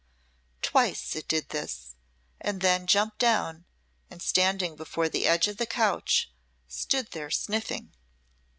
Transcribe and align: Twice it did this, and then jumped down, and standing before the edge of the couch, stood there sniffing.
Twice 0.63 1.15
it 1.15 1.27
did 1.27 1.49
this, 1.49 1.93
and 2.39 2.59
then 2.61 2.87
jumped 2.87 3.19
down, 3.19 3.65
and 4.09 4.19
standing 4.19 4.75
before 4.75 5.09
the 5.09 5.27
edge 5.27 5.47
of 5.47 5.57
the 5.57 5.67
couch, 5.67 6.31
stood 6.67 7.11
there 7.11 7.29
sniffing. 7.29 7.93